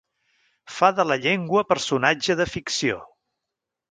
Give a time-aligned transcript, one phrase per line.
[0.77, 2.99] Fa de la llengua personatge de ficció.